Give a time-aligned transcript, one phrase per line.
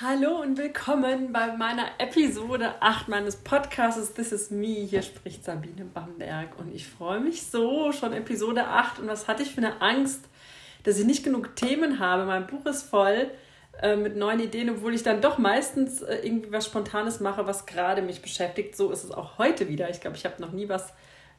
[0.00, 4.66] Hallo und willkommen bei meiner Episode 8 meines Podcasts This is Me.
[4.66, 9.44] Hier spricht Sabine Bamberg und ich freue mich so, schon Episode 8 und was hatte
[9.44, 10.24] ich für eine Angst,
[10.82, 12.24] dass ich nicht genug Themen habe.
[12.24, 13.30] Mein Buch ist voll
[13.82, 17.64] äh, mit neuen Ideen, obwohl ich dann doch meistens äh, irgendwie was Spontanes mache, was
[17.64, 18.76] gerade mich beschäftigt.
[18.76, 19.90] So ist es auch heute wieder.
[19.90, 20.92] Ich glaube, ich habe noch nie was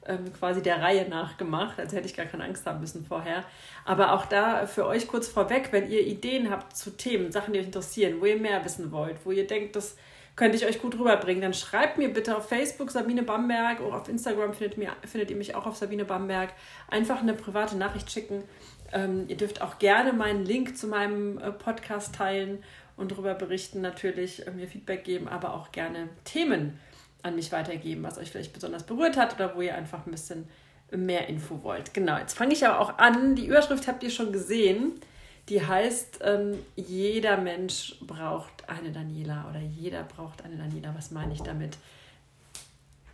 [0.08, 3.44] ähm, quasi der Reihe nach gemacht, als hätte ich gar keine Angst haben müssen vorher.
[3.84, 7.60] Aber auch da für euch kurz vorweg, wenn ihr Ideen habt zu Themen, Sachen, die
[7.60, 9.96] euch interessieren, wo ihr mehr wissen wollt, wo ihr denkt, das
[10.36, 14.08] könnte ich euch gut rüberbringen, dann schreibt mir bitte auf Facebook Sabine Bamberg oder auf
[14.08, 16.50] Instagram findet, mir, findet ihr mich auch auf Sabine Bamberg.
[16.88, 18.44] Einfach eine private Nachricht schicken.
[18.92, 22.62] Ähm, ihr dürft auch gerne meinen Link zu meinem äh, Podcast teilen
[22.96, 26.78] und darüber berichten, natürlich äh, mir Feedback geben, aber auch gerne Themen
[27.26, 30.48] an mich weitergeben, was euch vielleicht besonders berührt hat oder wo ihr einfach ein bisschen
[30.90, 31.92] mehr Info wollt.
[31.94, 33.34] Genau, jetzt fange ich aber auch an.
[33.34, 35.00] Die Überschrift habt ihr schon gesehen.
[35.48, 40.92] Die heißt, ähm, jeder Mensch braucht eine Daniela oder jeder braucht eine Daniela.
[40.96, 41.76] Was meine ich damit?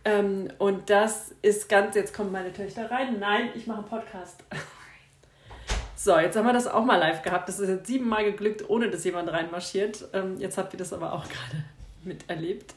[0.05, 3.19] Ähm, und das ist ganz, jetzt kommen meine Töchter rein.
[3.19, 4.43] Nein, ich mache einen Podcast.
[5.95, 7.47] So, jetzt haben wir das auch mal live gehabt.
[7.47, 10.09] Das ist jetzt siebenmal geglückt, ohne dass jemand reinmarschiert.
[10.11, 11.63] Ähm, jetzt habt ihr das aber auch gerade
[12.03, 12.73] miterlebt.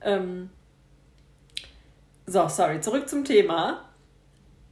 [0.00, 0.50] Ähm,
[2.28, 3.84] so, sorry, zurück zum Thema.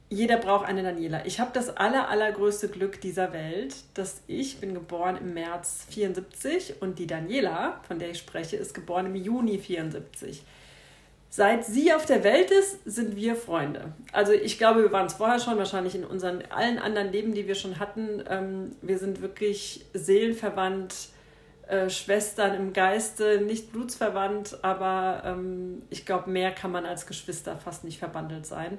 [0.09, 1.25] Jeder braucht eine Daniela.
[1.25, 6.81] Ich habe das aller, allergrößte Glück dieser Welt, dass ich bin geboren im März 74
[6.81, 10.43] und die Daniela, von der ich spreche, ist geboren im Juni 74.
[11.29, 13.91] Seit sie auf der Welt ist, sind wir Freunde.
[14.13, 17.47] Also ich glaube, wir waren es vorher schon, wahrscheinlich in unseren allen anderen Leben, die
[17.47, 18.23] wir schon hatten.
[18.29, 21.09] Ähm, wir sind wirklich seelenverwandt,
[21.67, 27.57] äh, Schwestern im Geiste, nicht blutsverwandt, aber ähm, ich glaube, mehr kann man als Geschwister
[27.57, 28.77] fast nicht verbandelt sein.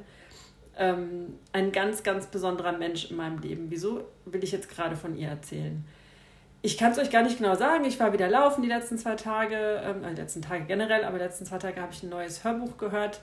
[0.77, 3.67] Ähm, ein ganz, ganz besonderer Mensch in meinem Leben.
[3.69, 5.85] Wieso will ich jetzt gerade von ihr erzählen?
[6.63, 7.85] Ich kann es euch gar nicht genau sagen.
[7.85, 11.19] Ich war wieder laufen die letzten zwei Tage, ähm, äh, die letzten Tage generell, aber
[11.19, 13.21] die letzten zwei Tage habe ich ein neues Hörbuch gehört.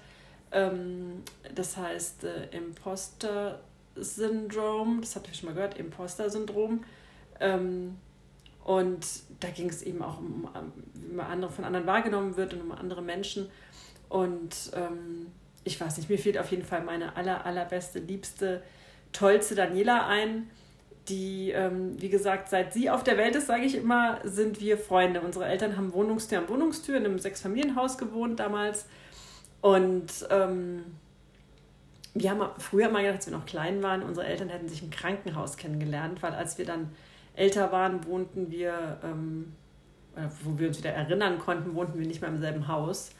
[0.52, 3.59] Ähm, das heißt äh, Imposter
[3.96, 5.02] Syndrome.
[5.02, 6.84] Das habt ihr schon mal gehört, Imposter Syndrom.
[7.40, 7.98] Ähm,
[8.66, 9.06] und
[9.40, 10.50] da ging es eben auch um,
[10.96, 13.48] wie man andere, von anderen wahrgenommen wird und um andere Menschen.
[14.09, 15.28] Und ähm,
[15.64, 18.64] ich weiß nicht, mir fehlt auf jeden Fall meine aller, allerbeste, liebste,
[19.14, 20.50] tollste Daniela ein,
[21.09, 24.80] die, ähm, wie gesagt, seit sie auf der Welt ist, sage ich immer, sind wir
[24.80, 25.22] Freunde.
[25.22, 28.88] Unsere Eltern haben Wohnungstür an Wohnungstür in einem Sechsfamilienhaus gewohnt damals.
[29.62, 30.84] Und ähm,
[32.16, 34.90] wir haben früher mal gedacht, als wir noch klein waren, unsere Eltern hätten sich im
[34.90, 36.90] Krankenhaus kennengelernt, weil als wir dann
[37.35, 39.53] älter waren, wohnten wir, ähm,
[40.44, 43.12] wo wir uns wieder erinnern konnten, wohnten wir nicht mehr im selben Haus.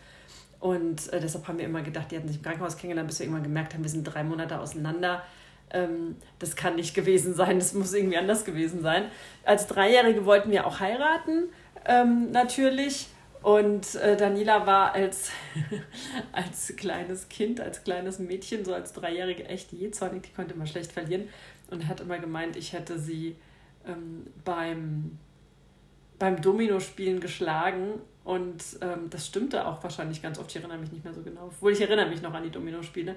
[0.60, 3.26] Und äh, deshalb haben wir immer gedacht, die hatten sich im Krankenhaus kennengelernt, bis wir
[3.26, 5.24] irgendwann gemerkt haben, wir sind drei Monate auseinander.
[5.72, 9.06] Ähm, das kann nicht gewesen sein, das muss irgendwie anders gewesen sein.
[9.44, 11.50] Als Dreijährige wollten wir auch heiraten,
[11.86, 13.08] ähm, natürlich.
[13.42, 15.30] Und äh, Daniela war als,
[16.32, 20.92] als kleines Kind, als kleines Mädchen, so als Dreijährige echt jähzornig, die konnte immer schlecht
[20.92, 21.30] verlieren
[21.70, 23.36] und hat immer gemeint, ich hätte sie
[23.88, 25.18] ähm, beim,
[26.20, 30.50] beim Domino-Spielen geschlagen und ähm, das stimmte auch wahrscheinlich ganz oft.
[30.50, 33.16] Ich erinnere mich nicht mehr so genau, obwohl ich erinnere mich noch an die Domino-Spiele.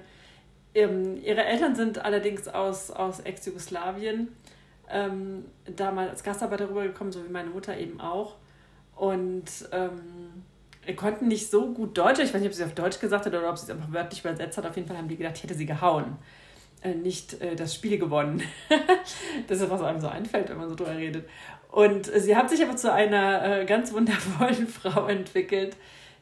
[0.75, 4.29] Ähm, ihre Eltern sind allerdings aus, aus Ex-Jugoslawien
[4.89, 8.35] ähm, damals als Gastarbeiter rübergekommen, so wie meine Mutter eben auch.
[8.95, 10.43] Und ähm,
[10.95, 12.19] konnten nicht so gut Deutsch.
[12.19, 13.91] Ich weiß nicht, ob sie es auf Deutsch gesagt hat oder ob sie es einfach
[13.91, 14.65] wörtlich übersetzt hat.
[14.65, 16.17] Auf jeden Fall haben die gedacht, ich hätte sie gehauen.
[16.81, 18.41] Äh, nicht äh, das Spiel gewonnen.
[19.47, 21.27] das ist, was einem so einfällt, wenn man so drüber redet.
[21.71, 25.75] Und sie hat sich aber zu einer äh, ganz wundervollen Frau entwickelt,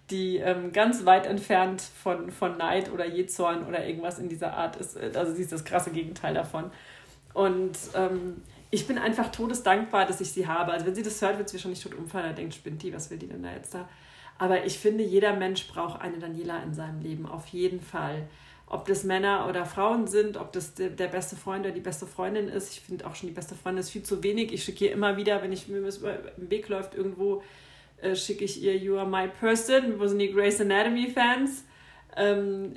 [0.09, 4.77] die ähm, ganz weit entfernt von, von Neid oder Jezorn oder irgendwas in dieser Art
[4.77, 4.97] ist.
[5.15, 6.71] Also sie ist das krasse Gegenteil davon.
[7.33, 8.41] Und ähm,
[8.71, 10.71] ich bin einfach todesdankbar, dass ich sie habe.
[10.71, 12.25] Also wenn sie das hört, wird sie schon nicht tot umfallen.
[12.25, 13.87] Da denkt, spinnt die, was will die denn da jetzt da?
[14.37, 18.27] Aber ich finde, jeder Mensch braucht eine Daniela in seinem Leben, auf jeden Fall
[18.69, 22.49] ob das Männer oder Frauen sind, ob das der, beste Freund oder die beste Freundin
[22.49, 22.73] ist.
[22.73, 24.51] Ich finde auch schon, die beste Freundin ist viel zu wenig.
[24.51, 27.41] Ich schicke ihr immer wieder, wenn ich mir den Weg läuft irgendwo,
[28.01, 29.99] äh, schicke ich ihr You are my person.
[29.99, 31.63] Wo sind die Grey's Anatomy Fans?
[32.17, 32.73] Ähm,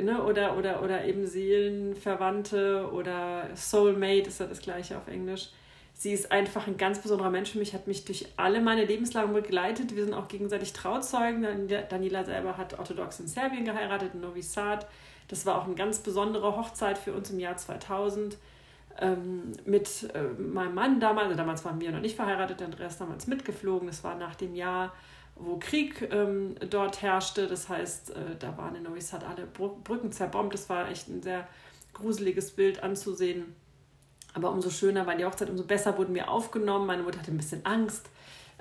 [0.00, 0.22] ne?
[0.24, 5.50] oder, oder, oder eben Seelenverwandte oder Soulmate ist ja das gleiche auf Englisch.
[5.98, 9.34] Sie ist einfach ein ganz besonderer Mensch für mich, hat mich durch alle meine Lebenslagen
[9.34, 9.94] begleitet.
[9.94, 11.68] Wir sind auch gegenseitig Trauzeugen.
[11.90, 14.86] Daniela selber hat orthodox in Serbien geheiratet, in Novi Sad
[15.28, 18.38] das war auch eine ganz besondere Hochzeit für uns im Jahr 2000
[19.00, 21.26] ähm, mit äh, meinem Mann damals.
[21.26, 23.86] Also damals waren wir noch nicht verheiratet, Andreas damals mitgeflogen.
[23.86, 24.94] Das war nach dem Jahr,
[25.36, 27.46] wo Krieg ähm, dort herrschte.
[27.46, 30.54] Das heißt, äh, da waren in Novi Sad alle Brücken zerbombt.
[30.54, 31.46] Das war echt ein sehr
[31.92, 33.54] gruseliges Bild anzusehen.
[34.38, 36.86] Aber umso schöner war die Hochzeit, umso besser wurden wir aufgenommen.
[36.86, 38.08] Meine Mutter hatte ein bisschen Angst,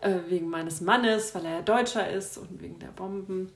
[0.02, 3.52] äh, wegen meines Mannes, weil er ja Deutscher ist und wegen der Bomben.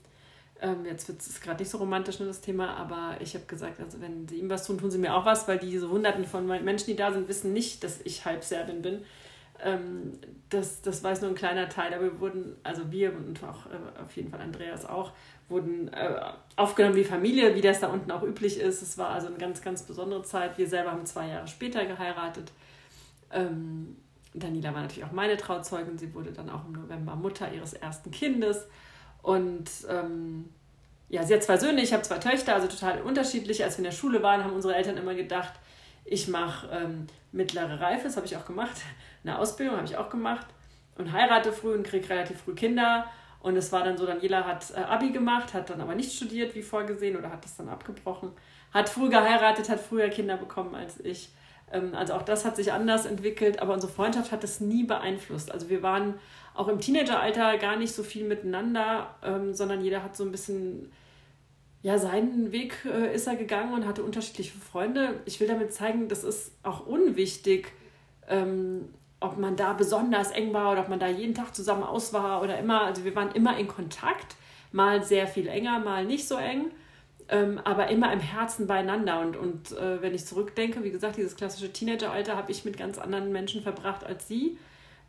[0.61, 3.79] Ähm, jetzt wird es gerade nicht so romantisch, nur das Thema, aber ich habe gesagt,
[3.79, 6.45] also wenn sie ihm was tun, tun sie mir auch was, weil diese Hunderten von
[6.45, 9.03] Menschen, die da sind, wissen nicht, dass ich halb Serbin bin.
[9.63, 10.13] Ähm,
[10.49, 14.01] das, das weiß nur ein kleiner Teil, aber wir wurden, also wir und auch äh,
[14.03, 15.13] auf jeden Fall Andreas auch,
[15.49, 16.19] wurden äh,
[16.55, 18.81] aufgenommen wie Familie, wie das da unten auch üblich ist.
[18.81, 20.57] Es war also eine ganz, ganz besondere Zeit.
[20.57, 22.51] Wir selber haben zwei Jahre später geheiratet.
[23.31, 23.97] Ähm,
[24.33, 25.97] Daniela war natürlich auch meine Trauzeugin.
[25.97, 28.67] Sie wurde dann auch im November Mutter ihres ersten Kindes.
[29.21, 30.49] Und ähm,
[31.09, 33.63] ja, sie hat zwei Söhne, ich habe zwei Töchter, also total unterschiedlich.
[33.63, 35.53] Als wir in der Schule waren, haben unsere Eltern immer gedacht,
[36.05, 38.75] ich mache ähm, mittlere Reife, das habe ich auch gemacht.
[39.23, 40.47] Eine Ausbildung habe ich auch gemacht
[40.97, 43.05] und heirate früh und kriege relativ früh Kinder.
[43.39, 46.53] Und es war dann so, Daniela hat äh, Abi gemacht, hat dann aber nicht studiert
[46.53, 48.31] wie vorgesehen oder hat das dann abgebrochen.
[48.73, 51.29] Hat früh geheiratet, hat früher Kinder bekommen als ich.
[51.71, 55.51] Ähm, also auch das hat sich anders entwickelt, aber unsere Freundschaft hat das nie beeinflusst.
[55.51, 56.19] Also wir waren
[56.53, 60.91] auch im Teenageralter gar nicht so viel miteinander, ähm, sondern jeder hat so ein bisschen,
[61.83, 65.19] ja, seinen Weg äh, ist er gegangen und hatte unterschiedliche Freunde.
[65.25, 67.71] Ich will damit zeigen, das ist auch unwichtig,
[68.27, 68.89] ähm,
[69.19, 72.41] ob man da besonders eng war oder ob man da jeden Tag zusammen aus war
[72.41, 72.81] oder immer.
[72.81, 74.35] Also wir waren immer in Kontakt,
[74.71, 76.71] mal sehr viel enger, mal nicht so eng
[77.31, 79.21] ähm, aber immer im Herzen beieinander.
[79.21, 82.99] Und, und äh, wenn ich zurückdenke, wie gesagt, dieses klassische Teenageralter habe ich mit ganz
[82.99, 84.57] anderen Menschen verbracht als sie.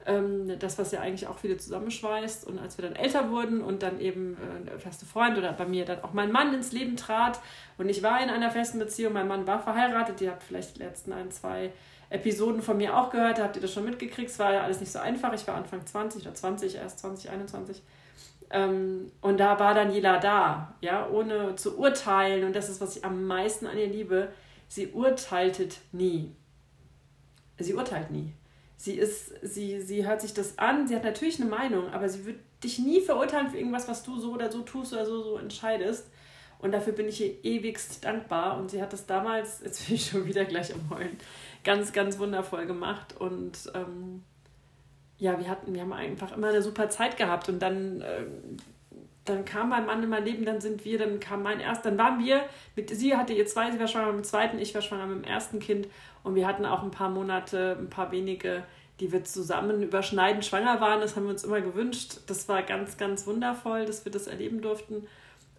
[0.04, 2.46] Ähm, das, was ja eigentlich auch viele zusammenschweißt.
[2.46, 5.84] Und als wir dann älter wurden und dann eben äh, feste Freund oder bei mir
[5.84, 7.40] dann auch mein Mann ins Leben trat
[7.78, 10.82] und ich war in einer festen Beziehung, mein Mann war verheiratet, ihr habt vielleicht die
[10.82, 11.72] letzten ein, zwei
[12.10, 14.30] Episoden von mir auch gehört, da habt ihr das schon mitgekriegt.
[14.30, 15.32] Es war ja alles nicht so einfach.
[15.32, 17.82] Ich war Anfang 20 oder 20, erst 2021.
[18.50, 22.44] Ähm, und da war Daniela da, ja, ohne zu urteilen.
[22.44, 24.28] Und das ist, was ich am meisten an ihr liebe.
[24.68, 26.34] Sie urteiltet nie.
[27.58, 28.32] Sie urteilt nie.
[28.82, 32.26] Sie ist, sie, sie hört sich das an, sie hat natürlich eine Meinung, aber sie
[32.26, 35.36] wird dich nie verurteilen für irgendwas, was du so oder so tust oder so, so
[35.36, 36.10] entscheidest.
[36.58, 38.58] Und dafür bin ich ihr ewigst dankbar.
[38.58, 41.16] Und sie hat das damals, jetzt bin ich schon wieder gleich am Heulen,
[41.62, 43.14] ganz, ganz wundervoll gemacht.
[43.20, 44.24] Und ähm,
[45.16, 48.24] ja, wir hatten, wir haben einfach immer eine super Zeit gehabt und dann, äh,
[49.24, 51.96] dann kam mein Mann in mein Leben, dann sind wir, dann kam mein erst, dann
[51.96, 52.42] waren wir,
[52.74, 55.24] mit, sie hatte ihr zwei, sie war schwanger mit dem zweiten, ich war schwanger mit
[55.24, 55.86] dem ersten Kind
[56.24, 58.64] und wir hatten auch ein paar Monate, ein paar wenige,
[59.00, 62.18] die wir zusammen überschneidend schwanger waren, das haben wir uns immer gewünscht.
[62.26, 65.06] Das war ganz, ganz wundervoll, dass wir das erleben durften.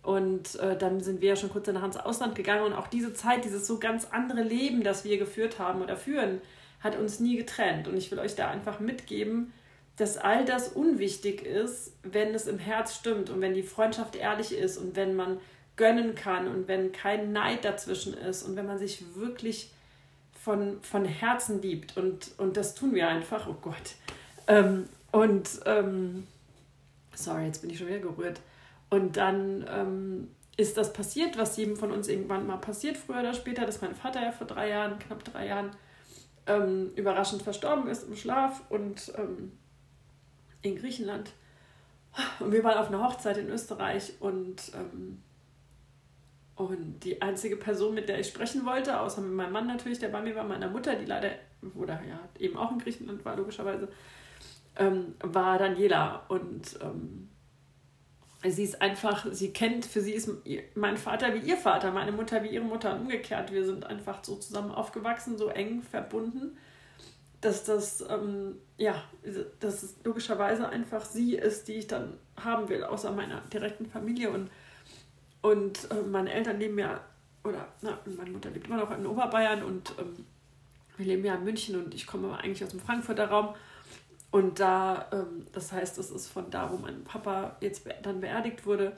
[0.01, 3.13] Und äh, dann sind wir ja schon kurz danach ins Ausland gegangen und auch diese
[3.13, 6.41] Zeit, dieses so ganz andere Leben, das wir geführt haben oder führen,
[6.81, 7.87] hat uns nie getrennt.
[7.87, 9.53] Und ich will euch da einfach mitgeben,
[9.97, 14.53] dass all das unwichtig ist, wenn es im Herz stimmt und wenn die Freundschaft ehrlich
[14.53, 15.39] ist und wenn man
[15.75, 19.71] gönnen kann und wenn kein Neid dazwischen ist und wenn man sich wirklich
[20.33, 21.95] von, von Herzen liebt.
[21.97, 23.95] Und, und das tun wir einfach, oh Gott.
[24.47, 26.27] Ähm, und ähm,
[27.15, 28.41] sorry, jetzt bin ich schon wieder gerührt.
[28.89, 33.33] Und dann ähm, ist das passiert, was jedem von uns irgendwann mal passiert, früher oder
[33.33, 35.71] später, dass mein Vater ja vor drei Jahren, knapp drei Jahren,
[36.45, 39.53] ähm, überraschend verstorben ist im Schlaf und ähm,
[40.63, 41.31] in Griechenland.
[42.39, 45.21] Und wir waren auf einer Hochzeit in Österreich und, ähm,
[46.55, 50.09] und die einzige Person, mit der ich sprechen wollte, außer mit meinem Mann natürlich, der
[50.09, 51.31] bei mir war, meiner Mutter, die leider,
[51.75, 53.89] oder ja, eben auch in Griechenland war, logischerweise,
[54.77, 56.25] ähm, war Daniela.
[56.27, 57.29] Und ähm,
[58.43, 60.29] sie ist einfach, sie kennt, für sie ist
[60.75, 63.51] mein Vater wie ihr Vater, meine Mutter wie ihre Mutter und umgekehrt.
[63.51, 66.57] Wir sind einfach so zusammen aufgewachsen, so eng verbunden,
[67.43, 69.03] dass das, ähm, ja,
[69.59, 74.29] dass es logischerweise einfach sie ist, die ich dann haben will, außer meiner direkten Familie.
[74.29, 74.49] Und,
[75.41, 77.01] und äh, meine Eltern leben ja,
[77.43, 80.25] oder na, meine Mutter lebt immer noch in Oberbayern und ähm,
[80.97, 83.55] wir leben ja in München und ich komme eigentlich aus dem Frankfurter Raum.
[84.31, 88.21] Und da, ähm, das heißt, es ist von da, wo mein Papa jetzt be dann
[88.21, 88.95] beerdigt wurde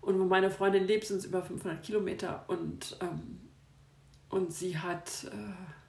[0.00, 2.44] und wo meine Freundin lebt, sind es über 500 Kilometer.
[2.48, 3.40] Und, ähm,
[4.28, 5.81] und sie hat äh,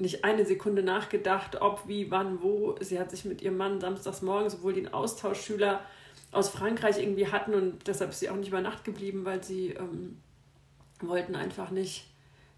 [0.00, 2.76] nicht eine Sekunde nachgedacht, ob, wie, wann, wo.
[2.80, 5.80] Sie hat sich mit ihrem Mann samstags morgens, obwohl die einen Austauschschüler
[6.32, 9.70] aus Frankreich irgendwie hatten und deshalb ist sie auch nicht über Nacht geblieben, weil sie
[9.70, 10.20] ähm,
[11.00, 12.06] wollten einfach nicht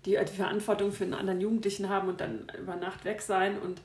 [0.04, 3.80] die, die Verantwortung für einen anderen Jugendlichen haben und dann über Nacht weg sein und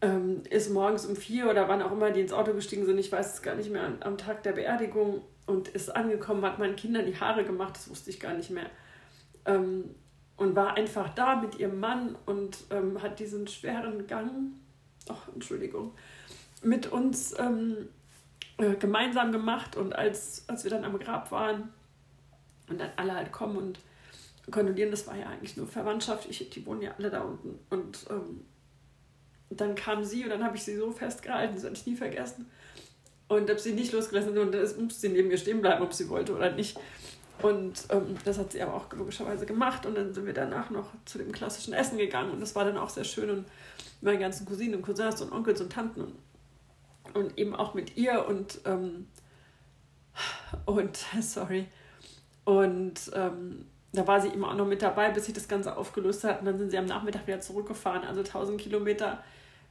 [0.00, 3.10] ähm, ist morgens um vier oder wann auch immer die ins Auto gestiegen sind, ich
[3.10, 6.76] weiß es gar nicht mehr, am, am Tag der Beerdigung und ist angekommen, hat meinen
[6.76, 8.70] Kindern die Haare gemacht, das wusste ich gar nicht mehr.
[9.44, 9.94] Ähm,
[10.38, 14.52] und war einfach da mit ihrem Mann und ähm, hat diesen schweren Gang,
[15.10, 15.92] oh, Entschuldigung,
[16.62, 17.88] mit uns ähm,
[18.56, 19.76] äh, gemeinsam gemacht.
[19.76, 21.72] Und als, als wir dann am Grab waren
[22.68, 23.80] und dann alle halt kommen und
[24.50, 27.58] kondolieren, das war ja eigentlich nur Verwandtschaft, ich, die wohnen ja alle da unten.
[27.68, 28.44] Und ähm,
[29.50, 32.48] dann kam sie und dann habe ich sie so festgehalten, das werde ich nie vergessen.
[33.26, 36.08] Und habe sie nicht losgelassen und dann musste sie neben mir stehen bleiben, ob sie
[36.08, 36.78] wollte oder nicht.
[37.42, 39.86] Und ähm, das hat sie aber auch logischerweise gemacht.
[39.86, 42.30] Und dann sind wir danach noch zu dem klassischen Essen gegangen.
[42.30, 43.30] Und das war dann auch sehr schön.
[43.30, 43.46] Und
[44.00, 46.14] meine ganzen Cousinen und Cousins und Onkels und Tanten und,
[47.14, 48.26] und eben auch mit ihr.
[48.26, 49.06] Und, ähm,
[50.66, 51.66] und sorry.
[52.44, 56.24] Und ähm, da war sie eben auch noch mit dabei, bis sich das Ganze aufgelöst
[56.24, 56.40] hat.
[56.40, 58.04] Und dann sind sie am Nachmittag wieder zurückgefahren.
[58.04, 59.22] Also 1000 Kilometer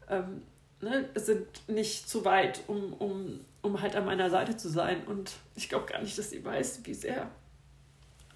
[0.10, 0.42] ähm,
[0.80, 5.06] ne, sind nicht zu weit, um, um, um halt an meiner Seite zu sein.
[5.06, 7.30] Und ich glaube gar nicht, dass sie weiß, wie sehr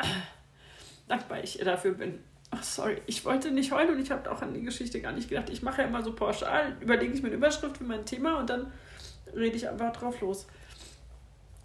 [1.08, 2.20] dankbar ich ihr dafür bin.
[2.54, 5.30] Oh, sorry, ich wollte nicht heulen und ich habe auch an die Geschichte gar nicht
[5.30, 5.50] gedacht.
[5.50, 8.50] Ich mache ja immer so pauschal, überlege ich mir eine Überschrift für mein Thema und
[8.50, 8.72] dann
[9.34, 10.48] rede ich einfach drauf los.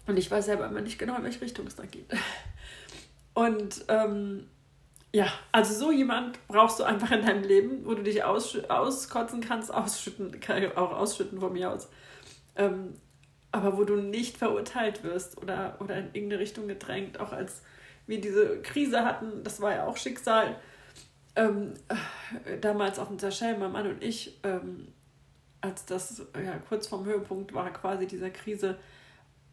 [0.05, 2.09] Und ich weiß selber immer nicht genau, in welche Richtung es da geht.
[3.33, 4.47] Und ähm,
[5.13, 9.41] ja, also so jemand brauchst du einfach in deinem Leben, wo du dich aus, auskotzen
[9.41, 11.89] kannst, ausschütten, kann auch ausschütten von mir aus.
[12.55, 12.95] Ähm,
[13.51, 17.61] aber wo du nicht verurteilt wirst oder, oder in irgendeine Richtung gedrängt, auch als
[18.07, 20.55] wir diese Krise hatten, das war ja auch Schicksal.
[21.35, 21.73] Ähm,
[22.45, 24.87] äh, damals auf dem Seychellen, mein Mann und ich, ähm,
[25.61, 28.77] als das ja, kurz vorm Höhepunkt war, quasi dieser Krise,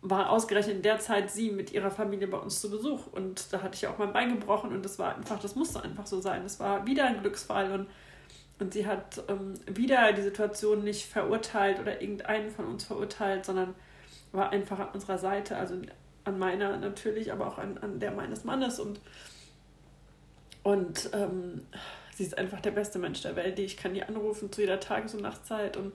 [0.00, 3.06] war ausgerechnet in der Zeit sie mit ihrer Familie bei uns zu Besuch.
[3.06, 6.06] Und da hatte ich auch mein Bein gebrochen und das war einfach, das musste einfach
[6.06, 6.42] so sein.
[6.42, 7.86] Das war wieder ein Glücksfall und,
[8.60, 13.74] und sie hat ähm, wieder die Situation nicht verurteilt oder irgendeinen von uns verurteilt, sondern
[14.32, 15.56] war einfach an unserer Seite.
[15.56, 15.76] Also
[16.24, 18.80] an meiner natürlich, aber auch an, an der meines Mannes.
[18.80, 19.00] Und,
[20.62, 21.62] und ähm,
[22.14, 23.58] sie ist einfach der beste Mensch der Welt.
[23.58, 25.76] Ich kann die anrufen zu jeder Tages- und Nachtzeit.
[25.76, 25.92] Und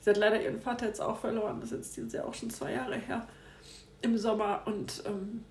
[0.00, 1.60] sie hat leider ihren Vater jetzt auch verloren.
[1.60, 3.26] Das ist jetzt Jahr auch schon zwei Jahre her
[4.02, 4.62] im Sommer.
[4.64, 5.44] Und, ähm,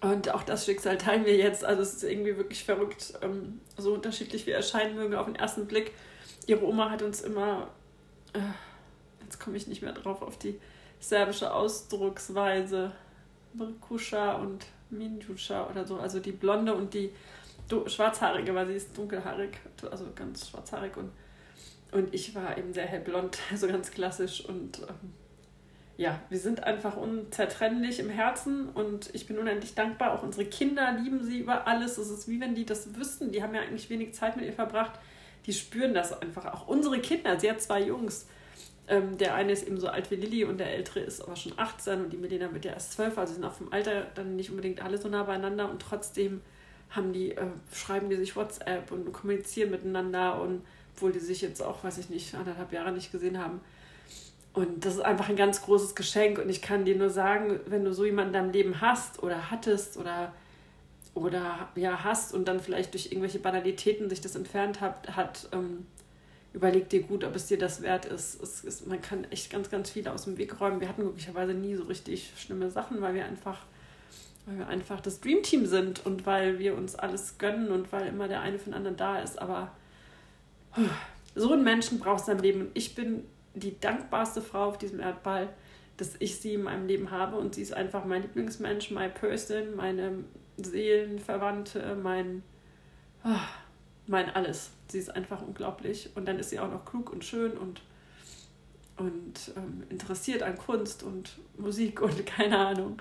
[0.00, 1.64] und auch das Schicksal teilen wir jetzt.
[1.64, 5.66] Also es ist irgendwie wirklich verrückt, ähm, so unterschiedlich wir erscheinen mögen auf den ersten
[5.66, 5.92] Blick.
[6.46, 7.70] Ihre Oma hat uns immer,
[8.34, 8.40] äh,
[9.24, 10.60] jetzt komme ich nicht mehr drauf, auf die
[11.08, 12.92] serbische Ausdrucksweise.
[13.54, 15.96] Brkuscha und Minjuscha oder so.
[15.96, 17.10] Also die blonde und die
[17.86, 19.58] schwarzhaarige, weil sie ist dunkelhaarig,
[19.90, 21.10] also ganz schwarzhaarig und,
[21.92, 25.12] und ich war eben sehr hellblond, also ganz klassisch und ähm,
[25.96, 30.12] ja, wir sind einfach unzertrennlich im Herzen und ich bin unendlich dankbar.
[30.12, 31.98] Auch unsere Kinder lieben sie über alles.
[31.98, 33.30] Es ist wie wenn die das wüssten.
[33.30, 34.98] Die haben ja eigentlich wenig Zeit mit ihr verbracht.
[35.46, 36.52] Die spüren das einfach.
[36.52, 38.26] Auch unsere Kinder, sie hat zwei Jungs.
[38.86, 41.52] Ähm, der eine ist eben so alt wie Lilly und der ältere ist aber schon
[41.56, 44.50] 18 und die Melina wird ja erst 12, also sind auch vom Alter dann nicht
[44.50, 46.42] unbedingt alle so nah beieinander und trotzdem
[46.90, 50.62] haben die, äh, schreiben die sich WhatsApp und kommunizieren miteinander und
[50.94, 53.60] obwohl die sich jetzt auch, weiß ich nicht, anderthalb Jahre nicht gesehen haben.
[54.52, 57.84] Und das ist einfach ein ganz großes Geschenk und ich kann dir nur sagen, wenn
[57.84, 60.32] du so jemanden in deinem Leben hast oder hattest oder
[61.14, 65.86] oder ja hast und dann vielleicht durch irgendwelche Banalitäten sich das entfernt hat, hat ähm,
[66.54, 68.40] überleg dir gut, ob es dir das wert ist.
[68.42, 68.86] Es ist.
[68.86, 70.80] Man kann echt ganz, ganz viel aus dem Weg räumen.
[70.80, 73.58] Wir hatten glücklicherweise nie so richtig schlimme Sachen, weil wir einfach,
[74.46, 78.06] weil wir einfach das Dream Team sind und weil wir uns alles gönnen und weil
[78.06, 79.38] immer der eine für den anderen da ist.
[79.38, 79.72] Aber
[81.34, 82.60] so einen Menschen brauchst du im Leben.
[82.62, 85.48] Und ich bin die dankbarste Frau auf diesem Erdball,
[85.96, 87.36] dass ich sie in meinem Leben habe.
[87.36, 90.24] Und sie ist einfach mein Lieblingsmensch, my person, meine
[90.56, 92.44] Seelenverwandte, mein.
[93.24, 93.30] Oh,
[94.06, 94.70] mein alles.
[94.88, 96.10] Sie ist einfach unglaublich.
[96.14, 97.82] Und dann ist sie auch noch klug und schön und,
[98.96, 103.00] und ähm, interessiert an Kunst und Musik und keine Ahnung.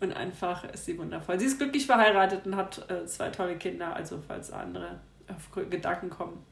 [0.00, 1.40] Und einfach ist sie wundervoll.
[1.40, 3.94] Sie ist glücklich verheiratet und hat äh, zwei tolle Kinder.
[3.94, 6.44] Also falls andere auf Gedanken kommen,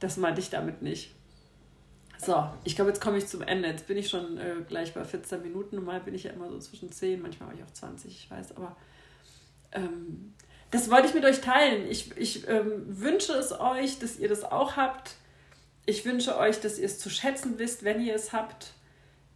[0.00, 1.14] das meinte ich damit nicht.
[2.18, 3.68] So, ich glaube, jetzt komme ich zum Ende.
[3.68, 5.76] Jetzt bin ich schon äh, gleich bei 14 Minuten.
[5.76, 8.56] Normal bin ich ja immer so zwischen 10, manchmal habe ich auch 20, ich weiß.
[8.56, 8.76] Aber
[9.72, 10.34] ähm,
[10.70, 11.90] das wollte ich mit euch teilen.
[11.90, 15.14] Ich, ich ähm, wünsche es euch, dass ihr das auch habt.
[15.86, 18.72] Ich wünsche euch, dass ihr es zu schätzen wisst, wenn ihr es habt.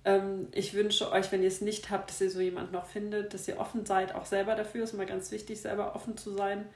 [0.04, 3.32] Ähm, ich wünsche euch, wenn ihr es nicht habt, dass ihr so jemand noch findet,
[3.32, 4.84] dass ihr offen seid, auch selber dafür.
[4.84, 6.66] Ist immer ganz wichtig, selber offen zu sein.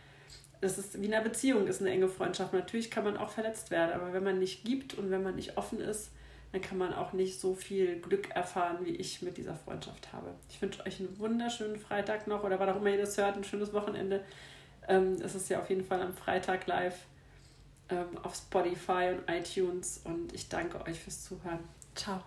[0.62, 2.54] Das ist wie in einer Beziehung, ist eine enge Freundschaft.
[2.54, 5.58] Natürlich kann man auch verletzt werden, aber wenn man nicht gibt und wenn man nicht
[5.58, 6.10] offen ist,
[6.56, 10.34] dann kann man auch nicht so viel Glück erfahren, wie ich mit dieser Freundschaft habe.
[10.48, 13.44] Ich wünsche euch einen wunderschönen Freitag noch oder wann auch immer ihr das hört, ein
[13.44, 14.25] schönes Wochenende.
[14.88, 16.98] Ähm, es ist ja auf jeden Fall am Freitag live
[17.90, 21.60] ähm, auf Spotify und iTunes und ich danke euch fürs Zuhören.
[21.94, 22.22] Ciao.